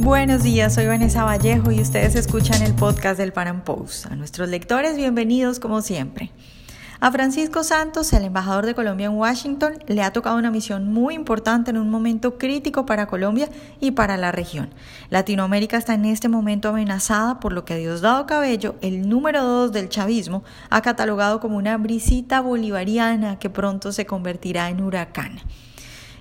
[0.00, 4.06] Buenos días, soy Vanessa Vallejo y ustedes escuchan el podcast del Pan Post.
[4.06, 6.30] A nuestros lectores, bienvenidos como siempre.
[7.00, 11.14] A Francisco Santos, el embajador de Colombia en Washington, le ha tocado una misión muy
[11.14, 13.48] importante en un momento crítico para Colombia
[13.80, 14.70] y para la región.
[15.10, 19.88] Latinoamérica está en este momento amenazada por lo que Diosdado Cabello, el número dos del
[19.88, 25.40] chavismo, ha catalogado como una brisita bolivariana que pronto se convertirá en huracán.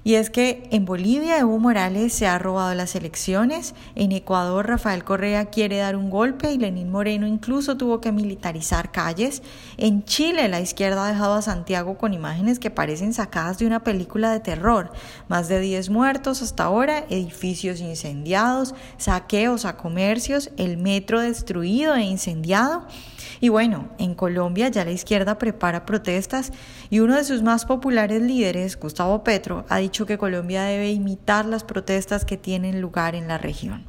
[0.08, 5.04] Y es que en Bolivia Evo Morales se ha robado las elecciones, en Ecuador Rafael
[5.04, 9.44] Correa quiere dar un golpe y Lenín Moreno incluso tuvo que militarizar calles,
[9.76, 13.84] en Chile la izquierda ha dejado a Santiago con imágenes que parecen sacadas de una
[13.84, 14.94] película de terror,
[15.28, 22.04] más de 10 muertos hasta ahora, edificios incendiados, saqueos a comercios, el metro destruido e
[22.04, 22.88] incendiado.
[23.40, 26.52] Y bueno, en Colombia ya la izquierda prepara protestas
[26.90, 31.46] y uno de sus más populares líderes, Gustavo Petro, ha dicho que Colombia debe imitar
[31.46, 33.86] las protestas que tienen lugar en la región.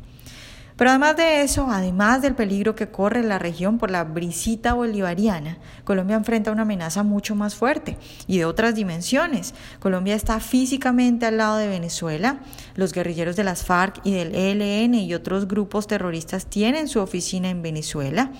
[0.78, 5.58] Pero además de eso, además del peligro que corre la región por la brisita bolivariana,
[5.82, 9.54] Colombia enfrenta una amenaza mucho más fuerte y de otras dimensiones.
[9.80, 12.38] Colombia está físicamente al lado de Venezuela.
[12.76, 17.50] Los guerrilleros de las FARC y del ELN y otros grupos terroristas tienen su oficina
[17.50, 18.30] en Venezuela.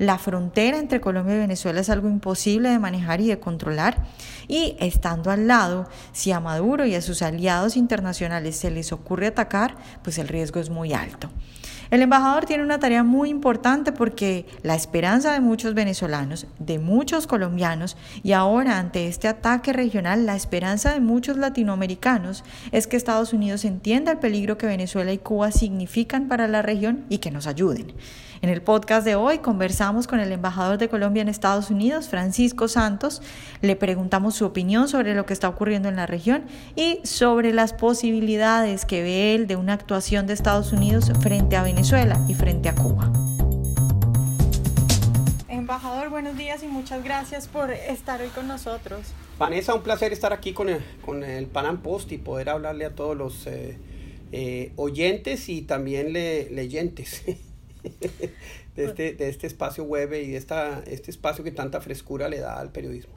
[0.00, 3.98] La frontera entre Colombia y Venezuela es algo imposible de manejar y de controlar.
[4.48, 9.26] Y estando al lado, si a Maduro y a sus aliados internacionales se les ocurre
[9.26, 11.28] atacar, pues el riesgo es muy alto.
[11.90, 17.26] El embajador tiene una tarea muy importante porque la esperanza de muchos venezolanos, de muchos
[17.26, 23.34] colombianos y ahora ante este ataque regional, la esperanza de muchos latinoamericanos es que Estados
[23.34, 27.46] Unidos entienda el peligro que Venezuela y Cuba significan para la región y que nos
[27.46, 27.92] ayuden.
[28.42, 32.68] En el podcast de hoy conversamos con el embajador de Colombia en Estados Unidos, Francisco
[32.68, 33.20] Santos.
[33.60, 37.74] Le preguntamos su opinión sobre lo que está ocurriendo en la región y sobre las
[37.74, 42.70] posibilidades que ve él de una actuación de Estados Unidos frente a Venezuela y frente
[42.70, 43.12] a Cuba.
[45.48, 49.00] Embajador, buenos días y muchas gracias por estar hoy con nosotros.
[49.38, 52.94] Vanessa, un placer estar aquí con el, con el Panam Post y poder hablarle a
[52.94, 53.76] todos los eh,
[54.32, 57.22] eh, oyentes y también leyentes.
[57.82, 62.40] de, este, de este espacio web y de esta, este espacio que tanta frescura le
[62.40, 63.14] da al periodismo.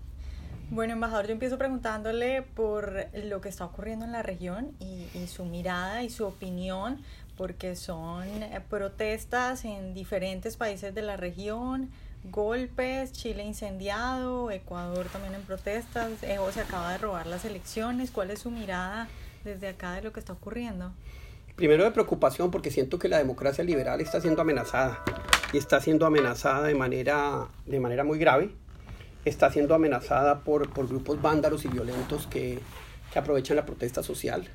[0.69, 5.27] Bueno, embajador, yo empiezo preguntándole por lo que está ocurriendo en la región y, y
[5.27, 6.99] su mirada y su opinión,
[7.37, 11.89] porque son eh, protestas en diferentes países de la región,
[12.31, 18.11] golpes, Chile incendiado, Ecuador también en protestas, Evo se acaba de robar las elecciones.
[18.11, 19.07] ¿Cuál es su mirada
[19.43, 20.93] desde acá de lo que está ocurriendo?
[21.55, 25.03] Primero de preocupación porque siento que la democracia liberal está siendo amenazada
[25.53, 28.49] y está siendo amenazada de manera, de manera muy grave.
[29.23, 32.57] Está siendo amenazada por, por grupos vándalos y violentos que,
[33.11, 34.49] que aprovechan la protesta social.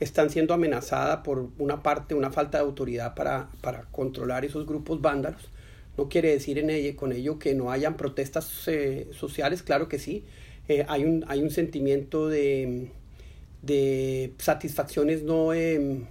[0.00, 5.00] Están siendo amenazada por una parte, una falta de autoridad para, para controlar esos grupos
[5.00, 5.48] vándalos.
[5.96, 9.98] No quiere decir en ello, con ello que no hayan protestas eh, sociales, claro que
[9.98, 10.24] sí.
[10.68, 12.90] Eh, hay, un, hay un sentimiento de,
[13.62, 15.54] de satisfacciones no...
[15.54, 16.02] Eh,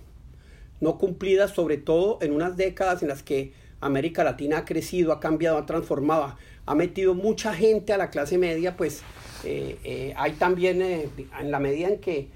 [0.83, 5.19] no cumplidas, sobre todo en unas décadas en las que América Latina ha crecido, ha
[5.19, 6.35] cambiado, ha transformado,
[6.65, 9.01] ha metido mucha gente a la clase media, pues
[9.45, 12.27] eh, eh, hay también, eh, en la medida en que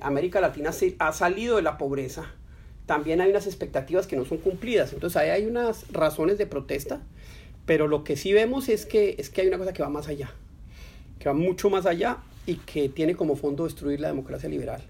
[0.00, 2.26] América Latina se, ha salido de la pobreza,
[2.84, 4.92] también hay unas expectativas que no son cumplidas.
[4.92, 7.00] Entonces ahí hay unas razones de protesta,
[7.64, 10.08] pero lo que sí vemos es que, es que hay una cosa que va más
[10.08, 10.30] allá,
[11.18, 14.82] que va mucho más allá y que tiene como fondo destruir la democracia liberal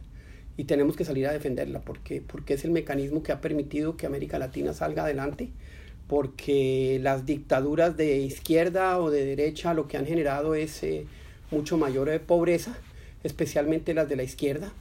[0.56, 4.06] y tenemos que salir a defenderla porque, porque es el mecanismo que ha permitido que
[4.06, 5.50] América Latina salga adelante,
[6.06, 11.06] porque las dictaduras de izquierda o de derecha lo que han generado es eh,
[11.50, 12.78] mucho mayor eh, pobreza,
[13.22, 14.72] especialmente las de la izquierda,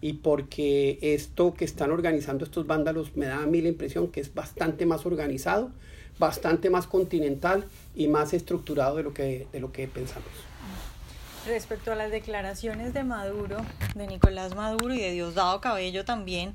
[0.00, 4.20] y porque esto que están organizando estos vándalos me da a mí la impresión que
[4.20, 5.70] es bastante más organizado,
[6.18, 7.64] bastante más continental
[7.96, 10.53] y más estructurado de lo que, de lo que pensamos
[11.46, 13.58] respecto a las declaraciones de Maduro,
[13.94, 16.54] de Nicolás Maduro y de Diosdado Cabello también,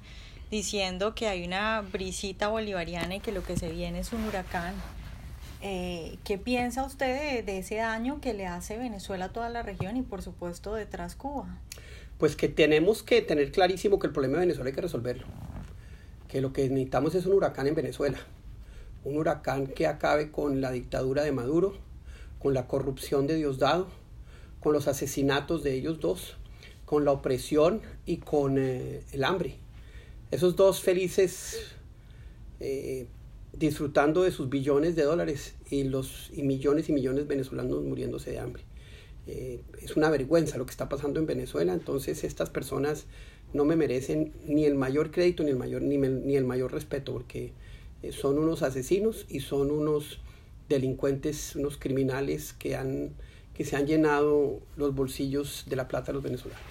[0.50, 4.74] diciendo que hay una brisita bolivariana y que lo que se viene es un huracán.
[5.62, 9.97] Eh, ¿Qué piensa usted de, ese daño que le hace Venezuela a toda la región
[9.97, 11.59] y por supuesto detrás Cuba?
[12.18, 15.28] Pues que tenemos que tener clarísimo que el problema de Venezuela hay que resolverlo.
[16.28, 18.20] Que lo que necesitamos es un huracán en Venezuela.
[19.03, 21.78] Un huracán que acabe con la dictadura de Maduro,
[22.40, 23.88] con la corrupción de Diosdado,
[24.59, 26.35] con los asesinatos de ellos dos,
[26.85, 29.58] con la opresión y con eh, el hambre.
[30.32, 31.72] Esos dos felices
[32.59, 33.08] eh,
[33.53, 38.32] disfrutando de sus billones de dólares y los y millones y millones de venezolanos muriéndose
[38.32, 38.64] de hambre.
[39.28, 43.06] Eh, es una vergüenza lo que está pasando en Venezuela, entonces estas personas
[43.53, 47.14] no me merecen ni el mayor crédito ni el mayor, ni, ni el mayor respeto,
[47.14, 47.53] porque
[48.02, 50.20] eh, son unos asesinos y son unos
[50.67, 53.11] delincuentes, unos criminales que, han,
[53.59, 56.64] que se han llenado los bolsillos de la plata de los venezolanos.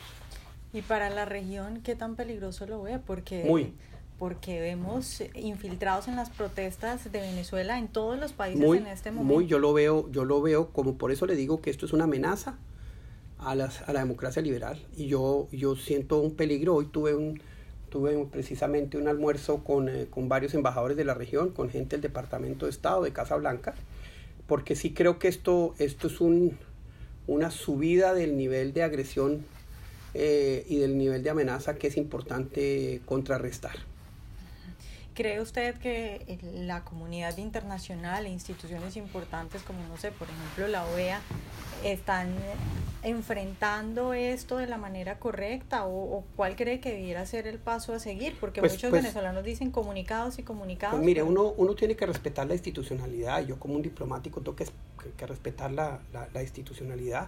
[0.73, 2.99] Y para la región, ¿qué tan peligroso lo ve?
[2.99, 3.75] Porque, Muy.
[4.19, 9.11] porque vemos infiltrados en las protestas de Venezuela en todos los países muy, en este
[9.11, 9.35] momento.
[9.35, 11.93] Muy, yo lo veo, yo lo veo como por eso le digo que esto es
[11.93, 12.57] una amenaza
[13.39, 14.83] a, las, a la democracia liberal.
[14.97, 16.75] Y yo, yo siento un peligro.
[16.75, 17.39] Hoy tuve un
[17.91, 22.01] tuve precisamente un almuerzo con, eh, con varios embajadores de la región, con gente del
[22.01, 23.75] Departamento de Estado de Casa Blanca,
[24.47, 26.57] porque sí creo que esto, esto es un,
[27.29, 29.45] una subida del nivel de agresión
[30.15, 33.77] eh, y del nivel de amenaza que es importante contrarrestar.
[35.19, 40.87] ¿Cree usted que la comunidad internacional e instituciones importantes como, no sé, por ejemplo, la
[40.87, 41.21] OEA,
[41.83, 42.37] están
[43.03, 47.99] enfrentando esto de la manera correcta o, cuál cree que debiera ser el paso a
[47.99, 48.37] seguir?
[48.39, 50.95] Porque pues, muchos pues venezolanos dicen comunicados y comunicados.
[50.95, 53.45] Pues mire, uno, uno tiene que respetar la institucionalidad.
[53.45, 54.67] Yo como un diplomático tengo que,
[55.17, 57.27] que respetar la, la, la institucionalidad.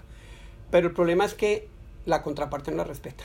[0.70, 1.66] Pero el problema es que
[2.06, 3.24] la contraparte no la respeta.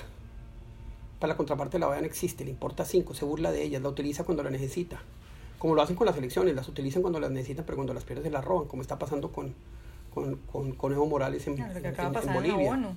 [1.19, 3.89] Para la contraparte la OEA no existe, le importa cinco, se burla de ellas, la
[3.89, 5.01] utiliza cuando la necesita.
[5.57, 8.25] Como lo hacen con las elecciones, las utilizan cuando las necesitan, pero cuando las pierden
[8.25, 9.53] se las roban, como está pasando con,
[10.13, 10.35] con,
[10.73, 12.95] con, Evo Morales en, claro, en, en Bolivia.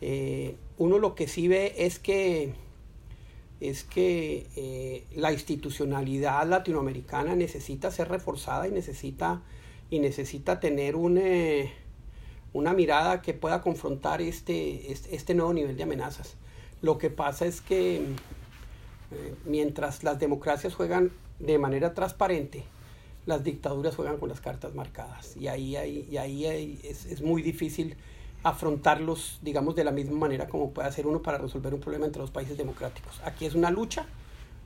[0.00, 2.52] Eh, uno lo que sí ve es que
[3.60, 9.40] es que eh, la institucionalidad latinoamericana necesita ser reforzada y necesita
[9.90, 11.72] y necesita tener un eh,
[12.52, 16.36] una mirada que pueda confrontar este, este, este, nuevo nivel de amenazas.
[16.84, 22.62] Lo que pasa es que eh, mientras las democracias juegan de manera transparente,
[23.24, 25.34] las dictaduras juegan con las cartas marcadas.
[25.38, 25.78] Y ahí,
[26.10, 27.96] y ahí es, es, muy difícil
[28.42, 32.20] afrontarlos, digamos, de la misma manera como puede hacer uno para resolver un problema entre
[32.20, 33.18] los países democráticos.
[33.24, 34.04] Aquí es una lucha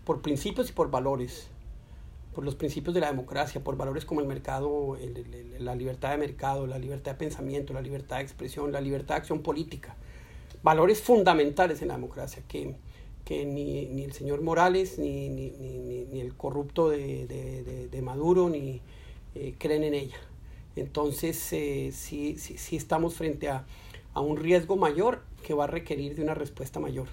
[0.04, 1.46] por principios y por valores,
[2.34, 6.16] por los principios de la democracia, por valores como el mercado, el, la libertad de
[6.16, 9.94] mercado, la libertad de pensamiento, la libertad de expresión, la libertad de acción política
[10.62, 12.74] valores fundamentales en la democracia que,
[13.24, 18.48] que ni, ni, el señor Morales ni, ni, ni el corrupto de, de, de Maduro
[18.48, 18.80] ni
[19.34, 20.16] eh, creen en ella.
[20.74, 23.64] Entonces eh, sí, sí, sí, estamos frente a,
[24.14, 27.08] a un riesgo mayor que va a requerir de una respuesta mayor.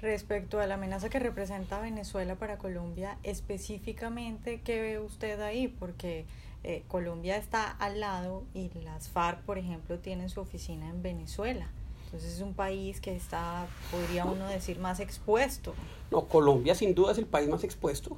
[0.00, 5.66] Respecto a la amenaza que representa Venezuela para Colombia, específicamente, ¿qué ve usted ahí?
[5.66, 6.24] Porque
[6.62, 11.68] eh, Colombia está al lado y las FARC, por ejemplo, tienen su oficina en Venezuela.
[12.08, 15.74] Entonces es un país que está, podría uno decir, más expuesto.
[16.10, 18.16] No, Colombia sin duda es el país más expuesto.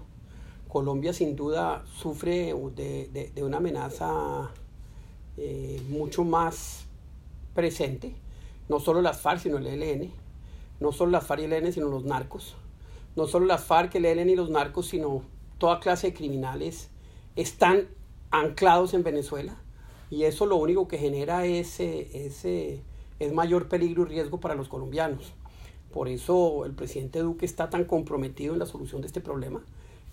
[0.69, 4.53] Colombia sin duda sufre de, de, una amenaza
[5.37, 6.85] eh, mucho más
[7.53, 8.15] presente.
[8.69, 10.13] No solo las FARC, sino el ELN.
[10.79, 12.55] No solo las FARC y el ELN, sino los narcos.
[13.17, 15.25] No solo las FARC, el ELN y los narcos, sino
[15.59, 16.91] toda clase de criminales
[17.35, 17.89] están
[18.31, 19.61] anclados en Venezuela.
[20.11, 22.85] Y eso lo único que genera es, ese
[23.21, 25.33] es mayor peligro y riesgo para los colombianos.
[25.93, 29.65] Por eso el presidente Duque está tan comprometido en la solución de este problema.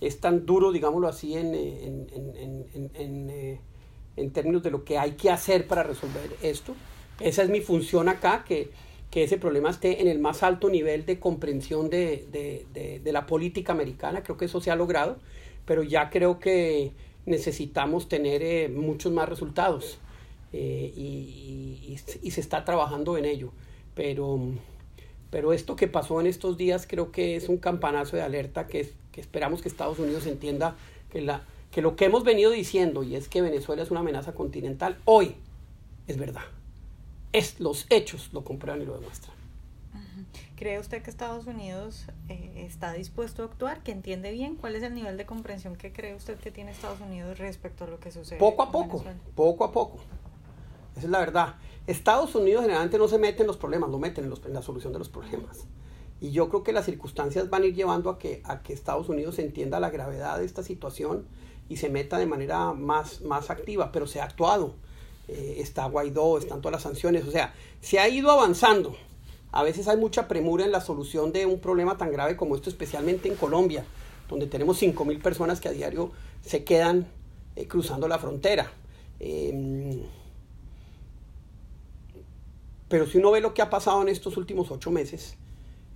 [0.01, 3.59] Es tan duro, digámoslo así, en, en, en, en, eh,
[4.31, 6.75] términos de lo que hay que hacer para resolver esto.
[7.19, 8.71] Esa es mi función acá, que,
[9.09, 13.11] que ese problema esté en el más alto nivel de comprensión de, de, de, de
[13.11, 14.21] la política americana.
[14.21, 15.17] Creo que eso se ha logrado,
[15.65, 16.91] pero ya creo que
[17.25, 19.99] necesitamos tener eh, muchos más resultados.
[20.53, 23.51] Eh, y, y, y, se está trabajando en ello.
[23.95, 24.39] Pero,
[25.29, 28.93] pero esto que pasó en estos días creo que es un campanazo de alerta que,
[29.11, 30.75] que esperamos que Estados Unidos entienda
[31.11, 34.33] que, la, que lo que hemos venido diciendo y es que Venezuela es una amenaza
[34.33, 35.35] continental, hoy
[36.07, 36.43] es verdad.
[37.33, 39.35] Es, los hechos lo comprueban y lo demuestran.
[40.55, 43.83] ¿Cree usted que Estados Unidos eh, está dispuesto a actuar?
[43.83, 46.99] ¿Que entiende bien cuál es el nivel de comprensión que cree usted que tiene Estados
[46.99, 48.39] Unidos respecto a lo que sucede?
[48.39, 49.03] Poco a poco,
[49.35, 49.99] poco a poco.
[50.97, 51.55] Esa es la verdad.
[51.85, 54.61] Estados Unidos generalmente no se mete en los problemas, lo meten en, los, en, la
[54.61, 55.65] solución de los problemas.
[56.19, 59.07] Y yo creo que las circunstancias van a ir llevando a que, a que Estados
[59.07, 61.25] Unidos entienda la gravedad de esta situación
[61.69, 64.73] y se meta de manera más, más activa, pero se ha actuado.
[65.27, 68.95] Eh, está Guaidó, están todas las sanciones, o sea, se ha ido avanzando.
[69.51, 72.69] A veces hay mucha premura en la solución de un problema tan grave como esto,
[72.69, 73.85] especialmente en Colombia,
[74.29, 76.11] donde tenemos 5.000 personas que a diario
[76.41, 77.07] se quedan
[77.55, 78.71] eh, cruzando la frontera.
[79.19, 80.03] Eh,
[82.89, 85.35] pero si uno ve lo que ha pasado en estos últimos ocho meses,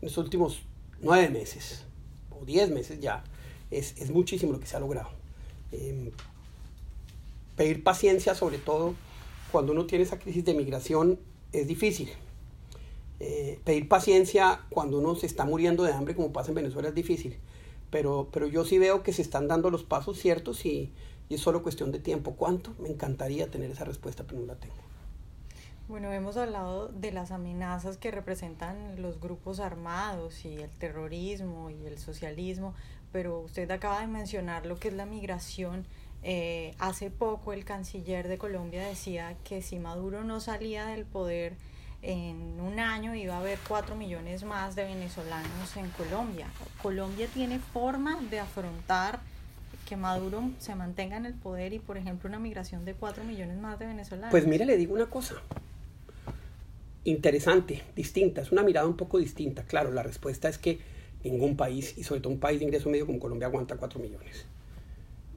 [0.02, 0.62] en estos últimos
[1.02, 1.86] nueve meses,
[2.32, 3.24] o diez meses ya,
[3.70, 5.10] es, es muchísimo lo que se ha logrado.
[5.72, 6.12] Eh,
[7.56, 8.96] pedir paciencia, sobre todo
[9.52, 11.20] cuando uno tiene esa crisis de migración,
[11.54, 12.10] es difícil.
[13.22, 16.96] eh, pedir paciencia cuando uno se está muriendo de hambre, como pasa en Venezuela, es
[16.96, 17.38] difícil.
[17.92, 20.92] Pero, pero yo sí veo que se están dando los pasos ciertos y
[21.30, 22.36] es solo cuestión de tiempo.
[22.36, 22.74] ¿Cuánto?
[22.80, 24.76] Me encantaría tener esa respuesta, pero no la tengo.
[25.92, 31.86] Bueno, hemos hablado de las amenazas que representan los grupos armados y el terrorismo y
[31.86, 32.74] el socialismo,
[33.12, 35.86] pero usted acaba de mencionar lo que es la migración.
[36.24, 41.58] Eh, hace poco el canciller de Colombia decía que si Maduro no salía del poder,
[42.02, 46.48] en un año iba a haber cuatro millones más de venezolanos en Colombia.
[46.82, 49.20] Colombia tiene forma de afrontar
[49.90, 53.58] que Maduro se mantenga en el poder y, por ejemplo, una migración de cuatro millones
[53.58, 54.32] más de venezolanos.
[54.32, 55.36] Pues mire, le digo una cosa
[57.04, 59.64] interesante, distinta, es una mirada un poco distinta.
[59.64, 60.80] Claro, la respuesta es que
[61.24, 64.46] ningún país, y sobre todo un país de ingreso medio como Colombia, aguanta cuatro millones.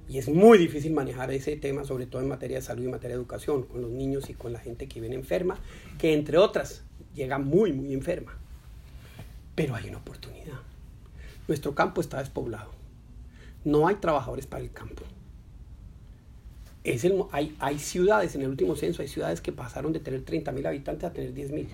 [0.08, 3.16] Y es muy difícil manejar ese tema, sobre todo en materia de salud y materia
[3.16, 5.58] de educación, con los niños y con la gente que viene enferma,
[5.98, 6.82] que entre otras
[7.14, 8.36] llega muy, muy enferma.
[9.54, 10.60] Pero hay una oportunidad.
[11.48, 12.72] Nuestro campo está despoblado.
[13.64, 15.04] No hay trabajadores para el campo.
[16.84, 21.12] Hay ciudades, en el último censo, hay ciudades que pasaron de tener 30.000 habitantes a
[21.12, 21.68] tener 10.000.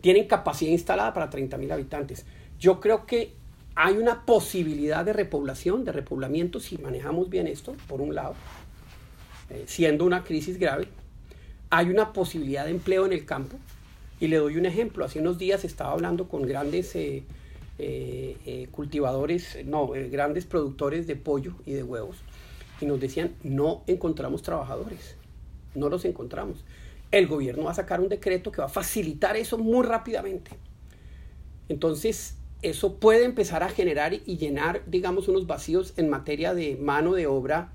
[0.00, 2.24] Tienen capacidad instalada para 30.000 habitantes.
[2.60, 3.32] Yo creo que
[3.74, 8.34] hay una posibilidad de repoblación, de repoblamiento, si manejamos bien esto, por un lado,
[9.50, 10.86] eh, siendo una crisis grave.
[11.70, 13.56] Hay una posibilidad de empleo en el campo.
[14.20, 15.04] Y le doy un ejemplo.
[15.04, 17.24] Hace unos días estaba hablando con grandes eh,
[17.78, 22.18] eh, cultivadores, no, grandes productores de pollo y de huevos.
[22.84, 25.16] Y nos decían, no encontramos trabajadores.
[25.74, 26.66] No los encontramos.
[27.10, 30.50] El gobierno va a sacar un decreto que va a facilitar eso muy rápidamente.
[31.70, 37.14] Entonces, eso puede empezar a generar y llenar, digamos, unos vacíos en materia de mano
[37.14, 37.72] de obra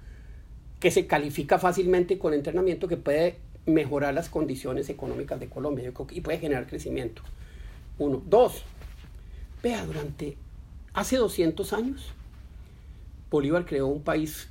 [0.79, 6.21] que se califica fácilmente con entrenamiento que puede mejorar las condiciones económicas de Colombia y
[6.21, 7.23] puede generar crecimiento.
[7.97, 8.21] Uno.
[8.27, 8.63] Dos.
[9.63, 10.37] Vea, durante
[10.93, 12.13] hace 200 años,
[13.31, 14.49] Bolívar creó un país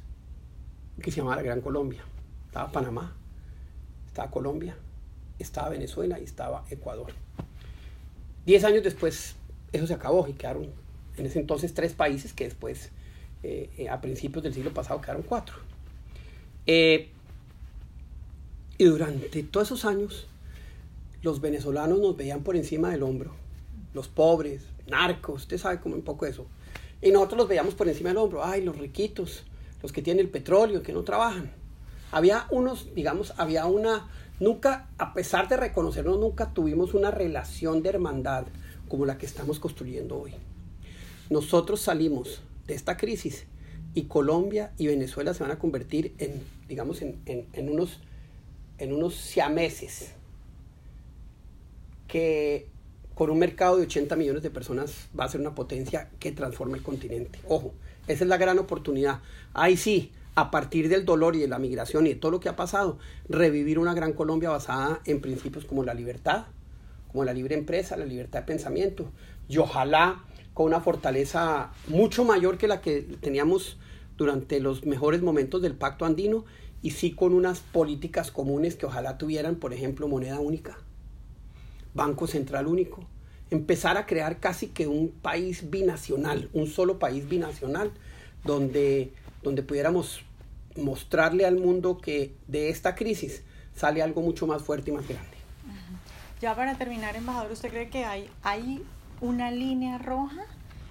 [1.03, 2.03] que se llamaba la Gran Colombia.
[2.47, 3.17] Estaba Panamá,
[4.07, 4.77] estaba Colombia,
[5.39, 7.13] estaba Venezuela y estaba Ecuador.
[8.47, 9.37] Diez años después
[9.73, 10.71] eso se acabó y quedaron
[11.17, 12.91] en ese entonces tres países que después,
[13.43, 15.57] eh, eh, a principios del siglo pasado, quedaron cuatro.
[16.67, 17.11] Eh,
[18.79, 20.27] y durante todos esos años,
[21.23, 23.33] los venezolanos nos veían por encima del hombro,
[23.95, 26.47] los pobres, narcos, usted sabe como un poco eso.
[27.03, 29.45] Y nosotros los veíamos por encima del hombro, ay, los riquitos,
[29.83, 31.53] los que tienen el petróleo, que no trabajan.
[32.11, 34.09] Había unos, digamos, había una,
[34.41, 38.47] nunca, a pesar de reconocernos, nunca tuvimos una relación de hermandad
[38.89, 40.35] como la que estamos construyendo hoy.
[41.31, 43.47] Nosotros salimos de esta crisis
[43.95, 48.01] y Colombia y Venezuela se van a convertir en, digamos, en, unos,
[48.79, 50.13] en unos siameses
[52.07, 52.69] que
[53.15, 56.77] con un mercado de 80 millones de personas va a ser una potencia que transforma
[56.77, 57.41] el continente.
[57.49, 57.75] Ojo,
[58.09, 59.21] esa es la gran oportunidad.
[59.55, 62.49] Ahí sí, a partir del dolor y de la migración y de todo lo que
[62.49, 62.99] ha pasado,
[63.29, 66.47] revivir una gran Colombia basada en principios como la libertad,
[67.11, 69.11] como la libre empresa, la libertad de pensamiento,
[69.49, 70.25] y ojalá
[70.55, 73.79] con una fortaleza mucho mayor que la que teníamos
[74.17, 76.45] durante los mejores momentos del pacto andino,
[76.83, 80.79] y sí con unas políticas comunes que ojalá tuvieran, por ejemplo, moneda única,
[81.95, 83.09] banco central único,
[83.51, 87.93] empezar a crear casi que un país binacional, un solo país binacional,
[88.45, 89.13] donde,
[89.43, 90.21] donde pudiéramos
[90.77, 93.43] mostrarle al mundo que de esta crisis
[93.75, 95.39] sale algo mucho más fuerte y más grande.
[96.41, 98.83] Ya para terminar, embajador, ¿usted cree que hay, hay
[99.21, 100.45] una línea roja?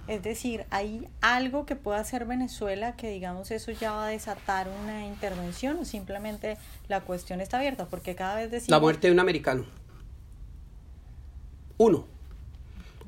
[0.07, 4.69] Es decir, ¿hay algo que pueda hacer Venezuela que digamos eso ya va a desatar
[4.83, 7.85] una intervención o simplemente la cuestión está abierta?
[7.85, 8.69] Porque cada vez decimos...
[8.69, 9.65] La muerte de un americano.
[11.77, 12.07] Uno.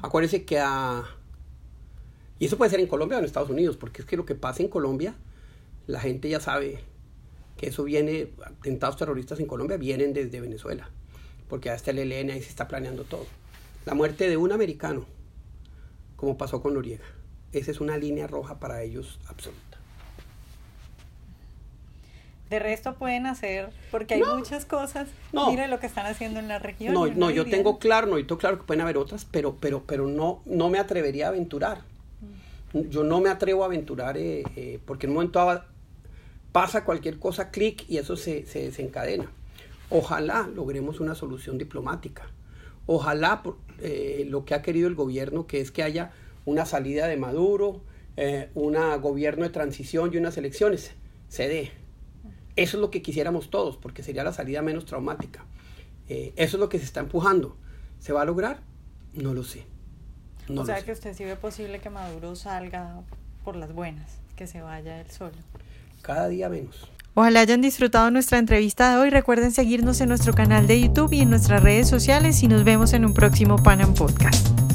[0.01, 1.03] Acuérdese que a...
[2.39, 4.35] Y eso puede ser en Colombia o en Estados Unidos, porque es que lo que
[4.35, 5.15] pasa en Colombia,
[5.87, 6.79] la gente ya sabe
[7.57, 10.89] que eso viene, atentados terroristas en Colombia vienen desde Venezuela
[11.49, 13.25] porque hasta el ELN ahí se está planeando todo.
[13.85, 15.05] La muerte de un americano,
[16.15, 17.03] como pasó con Noriega.
[17.51, 19.78] Esa es una línea roja para ellos absoluta.
[22.49, 25.07] De resto pueden hacer, porque hay muchas cosas.
[25.33, 25.51] No.
[25.51, 26.93] Mire lo que están haciendo en la región.
[26.93, 29.83] No, no, yo tengo claro, no, yo tengo claro que pueden haber otras, pero, pero,
[29.85, 31.81] pero no, no me atrevería a aventurar.
[32.73, 32.89] Mm.
[32.89, 35.63] Yo no me atrevo a aventurar eh, eh, porque en un momento
[36.51, 39.31] pasa cualquier cosa, clic y eso se, se desencadena.
[39.89, 42.31] Ojalá logremos una solución diplomática.
[42.85, 43.43] Ojalá
[43.81, 46.11] eh, lo que ha querido el gobierno, que es que haya
[46.45, 47.81] una salida de Maduro,
[48.17, 50.93] eh, un gobierno de transición y unas elecciones,
[51.27, 51.71] se dé.
[52.59, 55.45] Eso es lo que quisiéramos todos, porque sería la salida menos traumática.
[56.09, 57.55] Eh, eso es lo que se está empujando.
[57.99, 58.59] ¿Se va a lograr?
[59.13, 59.65] No lo sé.
[60.53, 63.01] o sea que usted sí ve posible que Maduro salga
[63.45, 65.37] por las buenas, que se vaya él solo.
[66.01, 66.91] Cada día menos.
[67.13, 69.09] Ojalá hayan disfrutado nuestra entrevista de hoy.
[69.09, 72.91] Recuerden seguirnos en nuestro canal de YouTube y en nuestras redes sociales y nos vemos
[72.91, 74.68] en un próximo Panam Podcast.